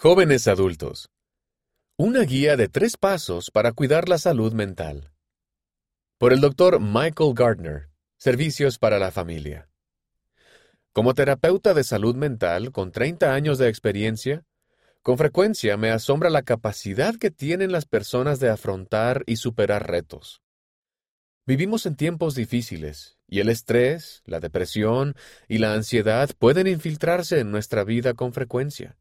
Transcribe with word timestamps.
Jóvenes 0.00 0.46
adultos. 0.46 1.10
Una 1.96 2.20
guía 2.20 2.56
de 2.56 2.68
tres 2.68 2.96
pasos 2.96 3.50
para 3.50 3.72
cuidar 3.72 4.08
la 4.08 4.18
salud 4.18 4.52
mental. 4.52 5.10
Por 6.18 6.32
el 6.32 6.40
doctor 6.40 6.78
Michael 6.78 7.34
Gardner, 7.34 7.88
Servicios 8.16 8.78
para 8.78 9.00
la 9.00 9.10
Familia. 9.10 9.68
Como 10.92 11.14
terapeuta 11.14 11.74
de 11.74 11.82
salud 11.82 12.14
mental 12.14 12.70
con 12.70 12.92
30 12.92 13.34
años 13.34 13.58
de 13.58 13.68
experiencia, 13.68 14.44
con 15.02 15.18
frecuencia 15.18 15.76
me 15.76 15.90
asombra 15.90 16.30
la 16.30 16.42
capacidad 16.42 17.16
que 17.16 17.32
tienen 17.32 17.72
las 17.72 17.84
personas 17.84 18.38
de 18.38 18.50
afrontar 18.50 19.24
y 19.26 19.34
superar 19.34 19.90
retos. 19.90 20.42
Vivimos 21.44 21.86
en 21.86 21.96
tiempos 21.96 22.36
difíciles, 22.36 23.18
y 23.26 23.40
el 23.40 23.48
estrés, 23.48 24.22
la 24.26 24.38
depresión 24.38 25.16
y 25.48 25.58
la 25.58 25.74
ansiedad 25.74 26.30
pueden 26.38 26.68
infiltrarse 26.68 27.40
en 27.40 27.50
nuestra 27.50 27.82
vida 27.82 28.14
con 28.14 28.32
frecuencia 28.32 28.96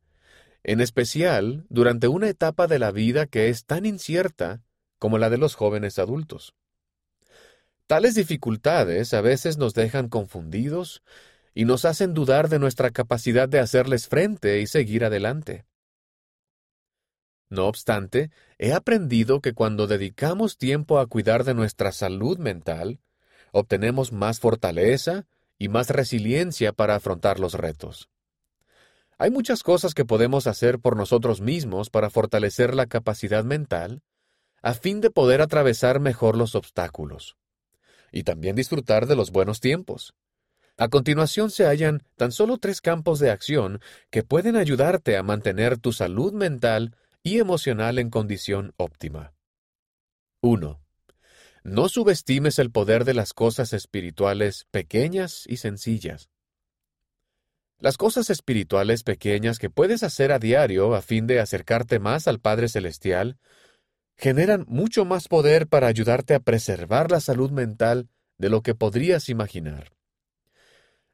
en 0.67 0.81
especial 0.81 1.65
durante 1.69 2.09
una 2.09 2.27
etapa 2.27 2.67
de 2.67 2.77
la 2.77 2.91
vida 2.91 3.25
que 3.25 3.47
es 3.47 3.65
tan 3.65 3.85
incierta 3.85 4.61
como 4.99 5.17
la 5.17 5.29
de 5.29 5.37
los 5.37 5.55
jóvenes 5.55 5.97
adultos. 5.97 6.55
Tales 7.87 8.15
dificultades 8.15 9.13
a 9.13 9.21
veces 9.21 9.57
nos 9.57 9.73
dejan 9.73 10.09
confundidos 10.09 11.03
y 11.55 11.63
nos 11.63 11.85
hacen 11.85 12.13
dudar 12.13 12.49
de 12.49 12.59
nuestra 12.59 12.91
capacidad 12.91 13.47
de 13.47 13.59
hacerles 13.59 14.09
frente 14.09 14.59
y 14.59 14.67
seguir 14.67 15.05
adelante. 15.05 15.65
No 17.49 17.67
obstante, 17.67 18.29
he 18.57 18.73
aprendido 18.73 19.39
que 19.39 19.53
cuando 19.53 19.87
dedicamos 19.87 20.57
tiempo 20.57 20.99
a 20.99 21.07
cuidar 21.07 21.45
de 21.45 21.53
nuestra 21.53 21.93
salud 21.93 22.39
mental, 22.39 22.99
obtenemos 23.53 24.11
más 24.11 24.41
fortaleza 24.41 25.27
y 25.57 25.69
más 25.69 25.89
resiliencia 25.91 26.73
para 26.73 26.95
afrontar 26.95 27.39
los 27.39 27.53
retos. 27.53 28.09
Hay 29.19 29.31
muchas 29.31 29.63
cosas 29.63 29.93
que 29.95 30.05
podemos 30.05 30.45
hacer 30.45 30.79
por 30.79 30.95
nosotros 30.95 31.41
mismos 31.41 31.89
para 31.89 32.09
fortalecer 32.09 32.75
la 32.75 32.85
capacidad 32.85 33.43
mental, 33.43 34.03
a 34.61 34.73
fin 34.73 35.01
de 35.01 35.09
poder 35.09 35.41
atravesar 35.41 35.99
mejor 35.99 36.37
los 36.37 36.53
obstáculos, 36.53 37.35
y 38.11 38.23
también 38.23 38.55
disfrutar 38.55 39.07
de 39.07 39.15
los 39.15 39.31
buenos 39.31 39.59
tiempos. 39.59 40.13
A 40.77 40.89
continuación 40.89 41.49
se 41.49 41.65
hallan 41.65 42.03
tan 42.15 42.31
solo 42.31 42.59
tres 42.59 42.81
campos 42.81 43.17
de 43.17 43.31
acción 43.31 43.81
que 44.11 44.21
pueden 44.21 44.55
ayudarte 44.55 45.17
a 45.17 45.23
mantener 45.23 45.79
tu 45.79 45.91
salud 45.91 46.33
mental 46.33 46.95
y 47.23 47.39
emocional 47.39 47.97
en 47.97 48.11
condición 48.11 48.73
óptima. 48.77 49.33
1. 50.41 50.79
No 51.63 51.89
subestimes 51.89 52.59
el 52.59 52.71
poder 52.71 53.03
de 53.03 53.15
las 53.15 53.33
cosas 53.33 53.73
espirituales 53.73 54.67
pequeñas 54.69 55.43
y 55.47 55.57
sencillas. 55.57 56.29
Las 57.79 57.97
cosas 57.97 58.31
espirituales 58.31 59.03
pequeñas 59.03 59.59
que 59.59 59.69
puedes 59.69 60.01
hacer 60.01 60.31
a 60.31 60.39
diario 60.39 60.95
a 60.95 61.03
fin 61.03 61.27
de 61.27 61.39
acercarte 61.39 61.99
más 61.99 62.27
al 62.27 62.39
Padre 62.39 62.69
Celestial 62.69 63.37
generan 64.17 64.65
mucho 64.67 65.05
más 65.05 65.27
poder 65.27 65.67
para 65.67 65.85
ayudarte 65.85 66.33
a 66.33 66.39
preservar 66.39 67.11
la 67.11 67.19
salud 67.19 67.51
mental 67.51 68.09
de 68.39 68.49
lo 68.49 68.63
que 68.63 68.73
podrías 68.73 69.29
imaginar. 69.29 69.91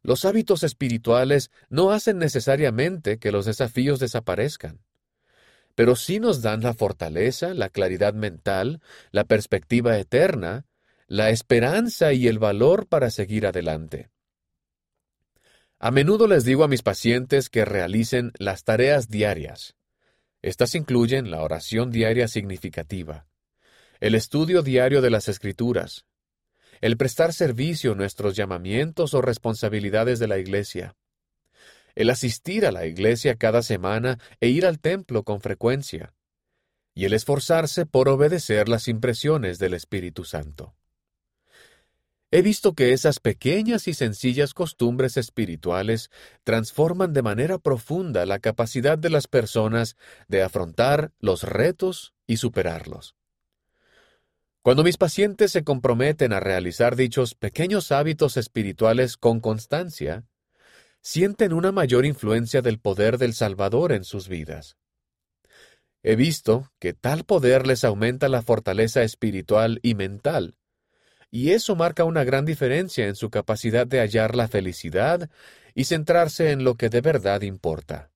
Los 0.03 0.23
hábitos 0.23 0.63
espirituales 0.63 1.51
no 1.69 1.91
hacen 1.91 2.17
necesariamente 2.17 3.19
que 3.19 3.33
los 3.33 3.45
desafíos 3.45 3.99
desaparezcan, 3.99 4.79
pero 5.75 5.97
sí 5.97 6.21
nos 6.21 6.41
dan 6.41 6.61
la 6.61 6.73
fortaleza, 6.73 7.53
la 7.53 7.67
claridad 7.67 8.13
mental, 8.13 8.81
la 9.11 9.25
perspectiva 9.25 9.97
eterna, 9.97 10.65
la 11.07 11.29
esperanza 11.29 12.13
y 12.13 12.27
el 12.27 12.39
valor 12.39 12.87
para 12.87 13.09
seguir 13.09 13.45
adelante. 13.45 14.12
A 15.85 15.91
menudo 15.91 16.27
les 16.27 16.45
digo 16.45 16.63
a 16.63 16.69
mis 16.69 16.81
pacientes 16.81 17.49
que 17.49 17.65
realicen 17.65 18.31
las 18.39 18.63
tareas 18.63 19.09
diarias. 19.09 19.75
Estas 20.41 20.75
incluyen 20.75 21.29
la 21.29 21.41
oración 21.41 21.91
diaria 21.91 22.29
significativa, 22.29 23.27
el 23.99 24.15
estudio 24.15 24.61
diario 24.61 25.01
de 25.01 25.09
las 25.09 25.27
escrituras, 25.27 26.05
el 26.79 26.95
prestar 26.95 27.33
servicio 27.33 27.91
a 27.91 27.95
nuestros 27.95 28.33
llamamientos 28.33 29.13
o 29.13 29.21
responsabilidades 29.21 30.19
de 30.19 30.29
la 30.29 30.37
iglesia, 30.37 30.95
el 31.95 32.11
asistir 32.11 32.65
a 32.65 32.71
la 32.71 32.85
iglesia 32.85 33.35
cada 33.35 33.61
semana 33.61 34.19
e 34.39 34.47
ir 34.47 34.65
al 34.65 34.79
templo 34.79 35.23
con 35.23 35.41
frecuencia, 35.41 36.13
y 36.95 37.03
el 37.03 37.11
esforzarse 37.11 37.85
por 37.85 38.07
obedecer 38.07 38.69
las 38.69 38.87
impresiones 38.87 39.59
del 39.59 39.73
Espíritu 39.73 40.23
Santo. 40.23 40.77
He 42.35 42.41
visto 42.41 42.73
que 42.73 42.93
esas 42.93 43.19
pequeñas 43.19 43.87
y 43.87 43.93
sencillas 43.93 44.55
costumbres 44.55 45.17
espirituales 45.17 46.09
transforman 46.43 47.13
de 47.13 47.21
manera 47.21 47.59
profunda 47.59 48.25
la 48.25 48.39
capacidad 48.39 48.97
de 48.97 49.11
las 49.11 49.27
personas 49.27 49.97
de 50.27 50.41
afrontar 50.41 51.11
los 51.19 51.43
retos 51.43 52.15
y 52.25 52.37
superarlos. 52.37 53.15
Cuando 54.63 54.83
mis 54.83 54.97
pacientes 54.97 55.51
se 55.51 55.63
comprometen 55.63 56.33
a 56.33 56.39
realizar 56.39 56.95
dichos 56.95 57.35
pequeños 57.35 57.91
hábitos 57.91 58.35
espirituales 58.35 59.15
con 59.15 59.39
constancia, 59.39 60.25
sienten 61.01 61.53
una 61.53 61.71
mayor 61.71 62.03
influencia 62.03 62.63
del 62.63 62.79
poder 62.79 63.19
del 63.19 63.35
Salvador 63.35 63.91
en 63.91 64.03
sus 64.03 64.27
vidas. 64.27 64.75
He 66.01 66.15
visto 66.15 66.71
que 66.79 66.93
tal 66.93 67.25
poder 67.25 67.67
les 67.67 67.83
aumenta 67.83 68.27
la 68.27 68.41
fortaleza 68.41 69.03
espiritual 69.03 69.79
y 69.83 69.93
mental, 69.93 70.55
y 71.33 71.49
eso 71.53 71.75
marca 71.75 72.03
una 72.03 72.23
gran 72.23 72.45
diferencia 72.45 73.07
en 73.07 73.15
su 73.15 73.31
capacidad 73.31 73.87
de 73.87 73.97
hallar 73.97 74.35
la 74.35 74.47
felicidad 74.47 75.31
y 75.73 75.85
centrarse 75.85 76.51
en 76.51 76.63
lo 76.63 76.75
que 76.75 76.89
de 76.89 77.01
verdad 77.01 77.41
importa. 77.41 78.11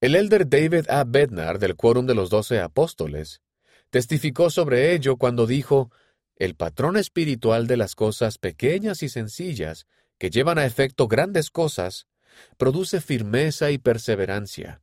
El 0.00 0.16
elder 0.16 0.48
David 0.48 0.90
A. 0.90 1.04
Bednar 1.04 1.60
del 1.60 1.76
Quórum 1.76 2.04
de 2.04 2.16
los 2.16 2.30
Doce 2.30 2.58
Apóstoles 2.58 3.42
testificó 3.90 4.50
sobre 4.50 4.92
ello 4.92 5.18
cuando 5.18 5.46
dijo, 5.46 5.92
el 6.34 6.56
patrón 6.56 6.96
espiritual 6.96 7.68
de 7.68 7.76
las 7.76 7.94
cosas 7.94 8.38
pequeñas 8.38 9.04
y 9.04 9.08
sencillas 9.08 9.86
que 10.18 10.30
llevan 10.30 10.58
a 10.58 10.66
efecto 10.66 11.06
grandes 11.06 11.50
cosas 11.50 12.08
produce 12.56 13.00
firmeza 13.00 13.70
y 13.70 13.78
perseverancia, 13.78 14.82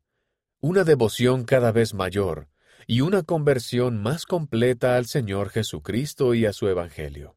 una 0.61 0.85
devoción 0.85 1.43
cada 1.43 1.73
vez 1.73 1.93
mayor, 1.93 2.47
y 2.87 3.01
una 3.01 3.23
conversión 3.23 4.01
más 4.01 4.25
completa 4.25 4.97
al 4.97 5.05
Señor 5.05 5.49
Jesucristo 5.49 6.33
y 6.33 6.45
a 6.45 6.53
su 6.53 6.67
Evangelio. 6.67 7.35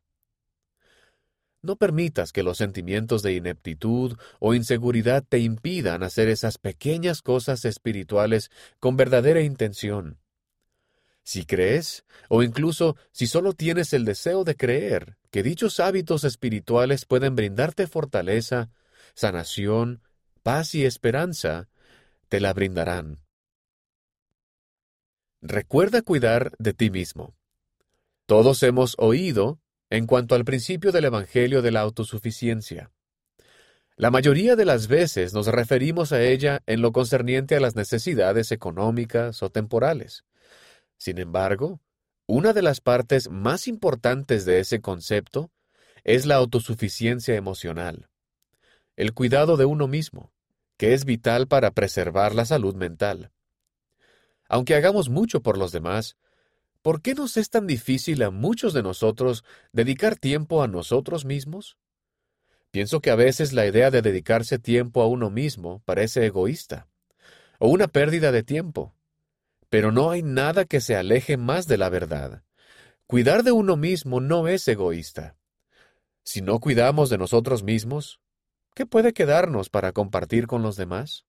No 1.60 1.76
permitas 1.76 2.32
que 2.32 2.42
los 2.42 2.56
sentimientos 2.58 3.22
de 3.22 3.34
ineptitud 3.34 4.16
o 4.38 4.54
inseguridad 4.54 5.24
te 5.28 5.38
impidan 5.38 6.02
hacer 6.02 6.28
esas 6.28 6.58
pequeñas 6.58 7.20
cosas 7.20 7.64
espirituales 7.64 8.50
con 8.78 8.96
verdadera 8.96 9.40
intención. 9.40 10.18
Si 11.24 11.44
crees, 11.44 12.04
o 12.28 12.42
incluso 12.42 12.96
si 13.12 13.26
solo 13.26 13.52
tienes 13.52 13.92
el 13.92 14.04
deseo 14.04 14.44
de 14.44 14.56
creer, 14.56 15.18
que 15.30 15.42
dichos 15.42 15.78
hábitos 15.80 16.24
espirituales 16.24 17.04
pueden 17.04 17.34
brindarte 17.36 17.86
fortaleza, 17.86 18.70
sanación, 19.14 20.00
paz 20.42 20.74
y 20.74 20.86
esperanza, 20.86 21.68
te 22.28 22.40
la 22.40 22.54
brindarán. 22.54 23.27
Recuerda 25.40 26.02
cuidar 26.02 26.50
de 26.58 26.74
ti 26.74 26.90
mismo. 26.90 27.36
Todos 28.26 28.60
hemos 28.64 28.96
oído 28.98 29.60
en 29.88 30.06
cuanto 30.06 30.34
al 30.34 30.44
principio 30.44 30.90
del 30.90 31.04
Evangelio 31.04 31.62
de 31.62 31.70
la 31.70 31.80
autosuficiencia. 31.80 32.90
La 33.94 34.10
mayoría 34.10 34.56
de 34.56 34.64
las 34.64 34.88
veces 34.88 35.34
nos 35.34 35.46
referimos 35.46 36.10
a 36.12 36.22
ella 36.22 36.62
en 36.66 36.82
lo 36.82 36.90
concerniente 36.90 37.54
a 37.54 37.60
las 37.60 37.76
necesidades 37.76 38.50
económicas 38.50 39.40
o 39.44 39.50
temporales. 39.50 40.24
Sin 40.96 41.18
embargo, 41.18 41.80
una 42.26 42.52
de 42.52 42.62
las 42.62 42.80
partes 42.80 43.30
más 43.30 43.68
importantes 43.68 44.44
de 44.44 44.58
ese 44.58 44.80
concepto 44.80 45.52
es 46.02 46.26
la 46.26 46.34
autosuficiencia 46.34 47.36
emocional, 47.36 48.08
el 48.96 49.14
cuidado 49.14 49.56
de 49.56 49.66
uno 49.66 49.86
mismo, 49.86 50.32
que 50.76 50.94
es 50.94 51.04
vital 51.04 51.46
para 51.46 51.70
preservar 51.70 52.34
la 52.34 52.44
salud 52.44 52.74
mental. 52.74 53.30
Aunque 54.48 54.74
hagamos 54.74 55.10
mucho 55.10 55.42
por 55.42 55.58
los 55.58 55.72
demás, 55.72 56.16
¿por 56.82 57.02
qué 57.02 57.14
nos 57.14 57.36
es 57.36 57.50
tan 57.50 57.66
difícil 57.66 58.22
a 58.22 58.30
muchos 58.30 58.72
de 58.72 58.82
nosotros 58.82 59.44
dedicar 59.72 60.16
tiempo 60.16 60.62
a 60.62 60.68
nosotros 60.68 61.24
mismos? 61.24 61.76
Pienso 62.70 63.00
que 63.00 63.10
a 63.10 63.14
veces 63.14 63.52
la 63.52 63.66
idea 63.66 63.90
de 63.90 64.02
dedicarse 64.02 64.58
tiempo 64.58 65.02
a 65.02 65.06
uno 65.06 65.30
mismo 65.30 65.82
parece 65.84 66.26
egoísta, 66.26 66.88
o 67.58 67.68
una 67.68 67.88
pérdida 67.88 68.32
de 68.32 68.42
tiempo. 68.42 68.94
Pero 69.70 69.92
no 69.92 70.10
hay 70.10 70.22
nada 70.22 70.64
que 70.64 70.80
se 70.80 70.96
aleje 70.96 71.36
más 71.36 71.66
de 71.66 71.78
la 71.78 71.88
verdad. 71.90 72.42
Cuidar 73.06 73.42
de 73.42 73.52
uno 73.52 73.76
mismo 73.76 74.20
no 74.20 74.48
es 74.48 74.66
egoísta. 74.68 75.36
Si 76.24 76.42
no 76.42 76.60
cuidamos 76.60 77.10
de 77.10 77.18
nosotros 77.18 77.62
mismos, 77.62 78.20
¿qué 78.74 78.86
puede 78.86 79.12
quedarnos 79.12 79.70
para 79.70 79.92
compartir 79.92 80.46
con 80.46 80.62
los 80.62 80.76
demás? 80.76 81.27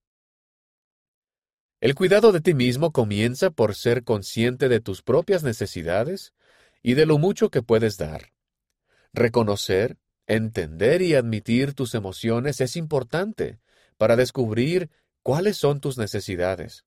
El 1.80 1.94
cuidado 1.94 2.30
de 2.30 2.42
ti 2.42 2.52
mismo 2.52 2.92
comienza 2.92 3.48
por 3.48 3.74
ser 3.74 4.04
consciente 4.04 4.68
de 4.68 4.80
tus 4.80 5.00
propias 5.00 5.42
necesidades 5.42 6.34
y 6.82 6.92
de 6.92 7.06
lo 7.06 7.16
mucho 7.16 7.50
que 7.50 7.62
puedes 7.62 7.96
dar. 7.96 8.32
Reconocer, 9.14 9.96
entender 10.26 11.00
y 11.00 11.14
admitir 11.14 11.72
tus 11.72 11.94
emociones 11.94 12.60
es 12.60 12.76
importante 12.76 13.60
para 13.96 14.16
descubrir 14.16 14.90
cuáles 15.22 15.56
son 15.56 15.80
tus 15.80 15.96
necesidades. 15.96 16.84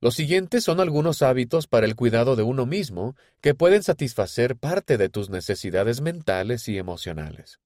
Los 0.00 0.16
siguientes 0.16 0.64
son 0.64 0.80
algunos 0.80 1.22
hábitos 1.22 1.68
para 1.68 1.86
el 1.86 1.94
cuidado 1.94 2.34
de 2.34 2.42
uno 2.42 2.66
mismo 2.66 3.14
que 3.40 3.54
pueden 3.54 3.84
satisfacer 3.84 4.56
parte 4.56 4.98
de 4.98 5.10
tus 5.10 5.30
necesidades 5.30 6.00
mentales 6.00 6.68
y 6.68 6.76
emocionales. 6.76 7.60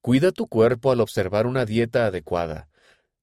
Cuida 0.00 0.32
tu 0.32 0.46
cuerpo 0.48 0.92
al 0.92 1.02
observar 1.02 1.46
una 1.46 1.66
dieta 1.66 2.06
adecuada, 2.06 2.69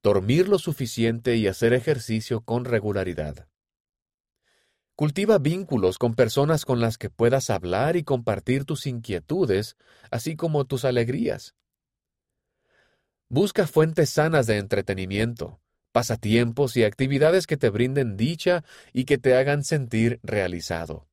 dormir 0.08 0.48
lo 0.48 0.58
suficiente 0.58 1.36
y 1.36 1.48
hacer 1.48 1.74
ejercicio 1.74 2.40
con 2.40 2.64
regularidad. 2.64 3.50
Cultiva 4.96 5.38
vínculos 5.38 5.98
con 5.98 6.16
personas 6.16 6.64
con 6.64 6.80
las 6.80 6.98
que 6.98 7.10
puedas 7.10 7.50
hablar 7.50 7.98
y 7.98 8.06
compartir 8.06 8.64
tus 8.64 8.88
inquietudes, 8.88 9.76
así 10.10 10.38
como 10.38 10.64
tus 10.64 10.86
alegrías. 10.86 11.56
Busca 13.28 13.68
fuentes 13.68 14.10
sanas 14.10 14.48
de 14.48 14.60
entretenimiento, 14.60 15.60
pasatiempos 15.92 16.78
y 16.78 16.86
actividades 16.86 17.46
que 17.46 17.58
te 17.58 17.70
brinden 17.70 18.16
dicha 18.16 18.64
y 18.94 19.04
que 19.04 19.18
te 19.18 19.36
hagan 19.36 19.66
sentir 19.66 20.22
realizado. 20.24 21.10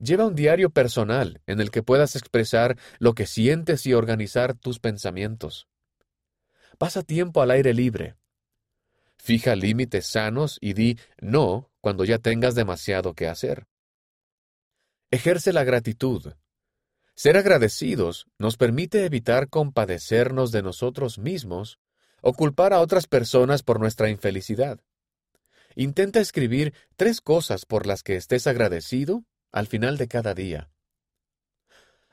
Lleva 0.00 0.26
un 0.26 0.34
diario 0.34 0.70
personal 0.70 1.40
en 1.46 1.60
el 1.60 1.70
que 1.70 1.84
puedas 1.84 2.16
expresar 2.16 2.76
lo 2.98 3.14
que 3.14 3.26
sientes 3.26 3.86
y 3.86 3.94
organizar 3.94 4.54
tus 4.54 4.80
pensamientos. 4.80 5.68
Pasa 6.78 7.02
tiempo 7.02 7.42
al 7.42 7.50
aire 7.50 7.74
libre. 7.74 8.16
Fija 9.16 9.54
límites 9.54 10.06
sanos 10.06 10.58
y 10.60 10.72
di 10.72 10.98
no 11.20 11.70
cuando 11.80 12.04
ya 12.04 12.18
tengas 12.18 12.54
demasiado 12.54 13.14
que 13.14 13.28
hacer. 13.28 13.66
Ejerce 15.10 15.52
la 15.52 15.62
gratitud. 15.62 16.32
Ser 17.14 17.36
agradecidos 17.36 18.26
nos 18.38 18.56
permite 18.56 19.04
evitar 19.04 19.48
compadecernos 19.48 20.50
de 20.50 20.62
nosotros 20.62 21.18
mismos 21.18 21.78
o 22.20 22.32
culpar 22.32 22.72
a 22.72 22.80
otras 22.80 23.06
personas 23.06 23.62
por 23.62 23.78
nuestra 23.78 24.08
infelicidad. 24.08 24.80
Intenta 25.76 26.20
escribir 26.20 26.74
tres 26.96 27.20
cosas 27.20 27.64
por 27.64 27.86
las 27.86 28.02
que 28.02 28.16
estés 28.16 28.46
agradecido 28.46 29.24
al 29.52 29.66
final 29.66 29.98
de 29.98 30.08
cada 30.08 30.34
día. 30.34 30.71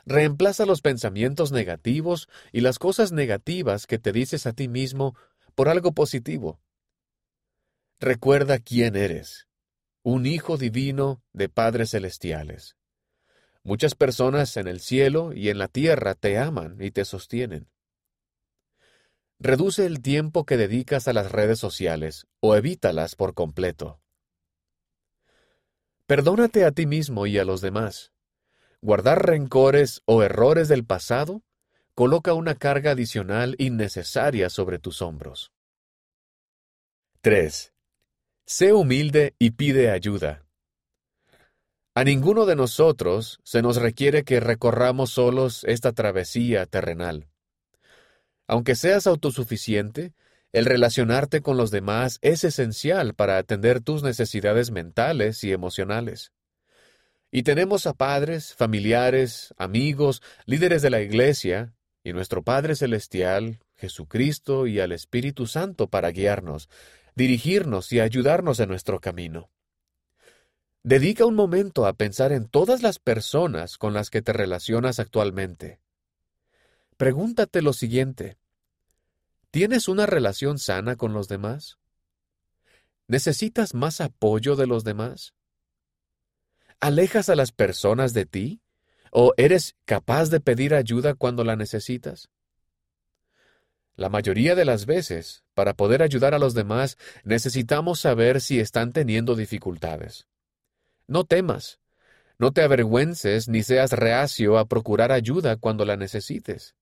Reemplaza 0.06 0.66
los 0.66 0.82
pensamientos 0.82 1.52
negativos 1.52 2.28
y 2.52 2.62
las 2.62 2.80
cosas 2.80 3.12
negativas 3.12 3.86
que 3.86 4.00
te 4.00 4.12
dices 4.12 4.48
a 4.48 4.54
ti 4.54 4.68
mismo 4.68 5.16
por 5.56 5.70
algo 5.70 5.92
positivo. 5.94 6.60
Recuerda 8.00 8.60
quién 8.60 8.96
eres, 8.96 9.48
un 10.04 10.26
hijo 10.26 10.58
divino 10.58 11.22
de 11.34 11.50
padres 11.50 11.92
celestiales. 11.92 12.78
Muchas 13.64 13.94
personas 13.94 14.56
en 14.58 14.68
el 14.68 14.80
cielo 14.80 15.34
y 15.34 15.50
en 15.50 15.58
la 15.58 15.68
tierra 15.68 16.16
te 16.16 16.38
aman 16.38 16.78
y 16.80 16.92
te 16.92 17.04
sostienen. 17.04 17.70
Reduce 19.38 19.86
el 19.86 20.02
tiempo 20.02 20.46
que 20.46 20.58
dedicas 20.58 21.08
a 21.08 21.14
las 21.14 21.32
redes 21.32 21.60
sociales 21.60 22.26
o 22.40 22.56
evítalas 22.56 23.16
por 23.16 23.34
completo. 23.34 24.02
Perdónate 26.08 26.66
a 26.66 26.72
ti 26.72 26.86
mismo 26.86 27.28
y 27.28 27.38
a 27.38 27.46
los 27.46 27.62
demás. 27.62 28.12
Guardar 28.82 29.26
rencores 29.26 30.02
o 30.06 30.24
errores 30.24 30.70
del 30.70 30.86
pasado 30.86 31.44
coloca 31.96 32.34
una 32.34 32.56
carga 32.56 32.92
adicional 32.92 33.56
innecesaria 33.58 34.50
sobre 34.50 34.80
tus 34.80 35.02
hombros. 35.02 35.52
3. 37.22 37.74
Sé 38.46 38.72
humilde 38.72 39.36
y 39.38 39.52
pide 39.52 39.92
ayuda. 39.92 40.46
A 41.94 42.06
ninguno 42.06 42.46
de 42.46 42.56
nosotros 42.56 43.42
se 43.44 43.62
nos 43.62 43.76
requiere 43.76 44.24
que 44.24 44.40
recorramos 44.40 45.10
solos 45.10 45.66
esta 45.66 45.92
travesía 45.92 46.66
terrenal. 46.66 47.28
Aunque 48.48 48.76
seas 48.76 49.08
autosuficiente, 49.08 50.14
el 50.54 50.64
relacionarte 50.64 51.42
con 51.42 51.58
los 51.58 51.70
demás 51.70 52.18
es 52.22 52.46
esencial 52.46 53.14
para 53.14 53.38
atender 53.38 53.82
tus 53.82 54.04
necesidades 54.04 54.72
mentales 54.72 55.44
y 55.44 55.52
emocionales. 55.52 56.32
Y 57.32 57.44
tenemos 57.44 57.86
a 57.86 57.94
padres, 57.94 58.56
familiares, 58.56 59.54
amigos, 59.58 60.22
líderes 60.46 60.82
de 60.82 60.90
la 60.90 61.02
Iglesia, 61.02 61.74
y 62.04 62.14
nuestro 62.14 62.44
Padre 62.44 62.76
Celestial, 62.76 63.60
Jesucristo 63.76 64.68
y 64.68 64.80
al 64.80 64.92
Espíritu 64.92 65.46
Santo 65.46 65.88
para 65.88 66.12
guiarnos, 66.12 66.70
dirigirnos 67.16 67.92
y 67.92 68.00
ayudarnos 68.00 68.60
en 68.60 68.70
nuestro 68.70 69.00
camino. 69.00 69.50
Dedica 70.84 71.26
un 71.26 71.36
momento 71.36 71.86
a 71.86 71.94
pensar 71.94 72.32
en 72.32 72.48
todas 72.48 72.82
las 72.82 73.00
personas 73.00 73.78
con 73.78 73.94
las 73.94 74.10
que 74.10 74.22
te 74.22 74.34
relacionas 74.34 75.00
actualmente. 75.00 75.80
Pregúntate 76.98 77.62
lo 77.62 77.74
siguiente. 77.74 78.38
¿Tienes 79.52 79.88
una 79.88 80.06
relación 80.06 80.58
sana 80.58 80.96
con 80.96 81.14
los 81.14 81.28
demás? 81.28 81.78
¿Necesitas 83.08 83.74
más 83.74 84.00
apoyo 84.00 84.56
de 84.56 84.68
los 84.68 84.84
demás? 84.84 85.34
¿Alejas 86.80 87.30
a 87.30 87.36
las 87.36 87.52
personas 87.52 88.14
de 88.14 88.26
ti? 88.26 88.62
¿O 89.12 89.34
eres 89.38 89.76
capaz 89.86 90.30
de 90.30 90.40
pedir 90.40 90.74
ayuda 90.74 91.14
cuando 91.14 91.44
la 91.44 91.56
necesitas? 91.56 92.30
La 93.96 94.08
mayoría 94.08 94.56
de 94.56 94.64
las 94.64 94.86
veces, 94.86 95.44
para 95.54 95.74
poder 95.74 96.02
ayudar 96.02 96.34
a 96.34 96.40
los 96.40 96.54
demás, 96.54 96.98
necesitamos 97.24 98.00
saber 98.00 98.40
si 98.40 98.60
están 98.60 98.94
teniendo 98.94 99.36
dificultades. 99.36 100.26
No 101.08 101.26
temas, 101.26 101.80
no 102.38 102.52
te 102.52 102.62
avergüences 102.62 103.50
ni 103.50 103.64
seas 103.64 103.92
reacio 103.92 104.58
a 104.58 104.66
procurar 104.66 105.12
ayuda 105.12 105.58
cuando 105.58 105.84
la 105.84 105.98
necesites 105.98 106.76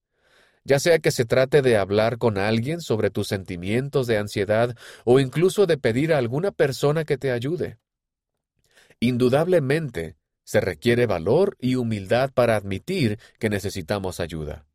ya 0.68 0.80
sea 0.80 1.00
que 1.00 1.12
se 1.12 1.24
trate 1.24 1.62
de 1.62 1.78
hablar 1.78 2.18
con 2.18 2.38
alguien 2.38 2.82
sobre 2.82 3.10
tus 3.10 3.30
sentimientos 3.30 4.06
de 4.06 4.18
ansiedad 4.18 4.76
o 5.06 5.22
incluso 5.22 5.66
de 5.66 5.78
pedir 5.78 6.14
a 6.14 6.18
alguna 6.18 6.52
persona 6.52 7.06
que 7.06 7.18
te 7.18 7.32
ayude. 7.32 7.78
Indudablemente, 9.00 10.18
se 10.44 10.62
requiere 10.62 11.06
valor 11.06 11.58
y 11.60 11.76
humildad 11.76 12.32
para 12.34 12.56
admitir 12.56 13.20
que 13.38 13.50
necesitamos 13.50 14.20
ayuda. 14.20 14.66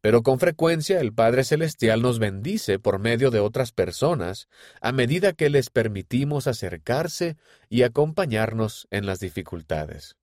Pero 0.00 0.22
con 0.22 0.38
frecuencia 0.38 1.00
el 1.00 1.14
Padre 1.14 1.44
Celestial 1.44 2.02
nos 2.02 2.18
bendice 2.18 2.78
por 2.78 2.98
medio 2.98 3.30
de 3.30 3.40
otras 3.40 3.72
personas 3.72 4.48
a 4.80 4.92
medida 4.92 5.32
que 5.32 5.50
les 5.50 5.70
permitimos 5.70 6.46
acercarse 6.46 7.36
y 7.68 7.82
acompañarnos 7.82 8.86
en 8.90 9.06
las 9.06 9.20
dificultades. 9.20 10.16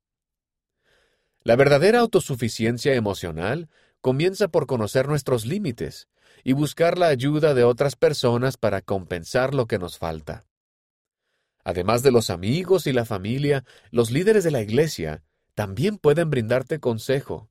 La 1.43 1.55
verdadera 1.55 1.99
autosuficiencia 1.99 2.93
emocional 2.93 3.69
comienza 4.01 4.49
por 4.49 4.67
conocer 4.67 5.07
nuestros 5.07 5.45
límites 5.45 6.09
y 6.43 6.53
buscar 6.53 6.97
la 6.97 7.07
ayuda 7.07 7.53
de 7.53 7.63
otras 7.63 7.95
personas 7.95 8.57
para 8.57 8.81
compensar 8.81 9.55
lo 9.55 9.65
que 9.65 9.79
nos 9.79 9.97
falta. 9.97 10.45
Además 11.63 12.03
de 12.03 12.11
los 12.11 12.29
amigos 12.29 12.87
y 12.87 12.93
la 12.93 13.05
familia, 13.05 13.63
los 13.91 14.11
líderes 14.11 14.43
de 14.43 14.51
la 14.51 14.61
Iglesia 14.61 15.23
también 15.53 15.97
pueden 15.97 16.29
brindarte 16.29 16.79
consejo, 16.79 17.49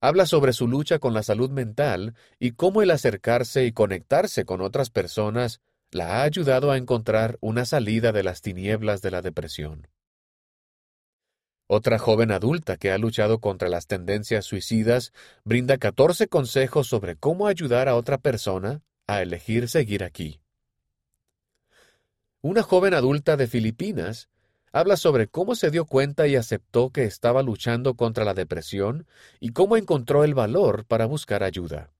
habla 0.00 0.26
sobre 0.26 0.52
su 0.52 0.66
lucha 0.66 0.98
con 0.98 1.14
la 1.14 1.22
salud 1.22 1.50
mental 1.50 2.16
y 2.40 2.50
cómo 2.50 2.82
el 2.82 2.90
acercarse 2.90 3.64
y 3.64 3.70
conectarse 3.70 4.44
con 4.44 4.60
otras 4.60 4.90
personas 4.90 5.60
la 5.92 6.16
ha 6.16 6.22
ayudado 6.22 6.70
a 6.70 6.78
encontrar 6.78 7.38
una 7.40 7.64
salida 7.66 8.12
de 8.12 8.22
las 8.22 8.40
tinieblas 8.40 9.02
de 9.02 9.10
la 9.10 9.20
depresión. 9.20 9.88
Otra 11.66 11.98
joven 11.98 12.32
adulta 12.32 12.76
que 12.76 12.90
ha 12.90 12.98
luchado 12.98 13.38
contra 13.38 13.68
las 13.68 13.86
tendencias 13.86 14.44
suicidas 14.44 15.12
brinda 15.44 15.78
14 15.78 16.28
consejos 16.28 16.86
sobre 16.86 17.16
cómo 17.16 17.46
ayudar 17.46 17.88
a 17.88 17.94
otra 17.94 18.18
persona 18.18 18.82
a 19.06 19.22
elegir 19.22 19.68
seguir 19.68 20.02
aquí. 20.02 20.40
Una 22.40 22.62
joven 22.62 22.94
adulta 22.94 23.36
de 23.36 23.46
Filipinas 23.46 24.28
habla 24.72 24.96
sobre 24.96 25.28
cómo 25.28 25.54
se 25.54 25.70
dio 25.70 25.84
cuenta 25.84 26.26
y 26.26 26.36
aceptó 26.36 26.90
que 26.90 27.04
estaba 27.04 27.42
luchando 27.42 27.94
contra 27.94 28.24
la 28.24 28.34
depresión 28.34 29.06
y 29.40 29.50
cómo 29.50 29.76
encontró 29.76 30.24
el 30.24 30.34
valor 30.34 30.86
para 30.86 31.06
buscar 31.06 31.42
ayuda. 31.42 31.92